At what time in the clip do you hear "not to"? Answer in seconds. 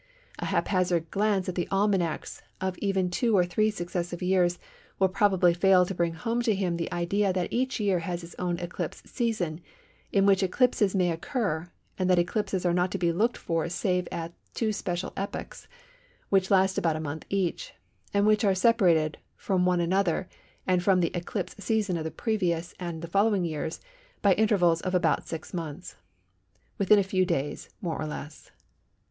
12.73-12.97